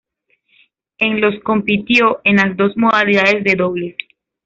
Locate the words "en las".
2.23-2.57